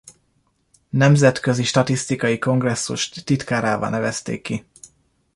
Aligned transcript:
Nemzetközi 0.89 1.63
Statisztikai 1.63 2.37
Kongresszus 2.37 3.09
titkárává 3.09 3.89
nevezték 3.89 4.41
ki. 4.41 4.65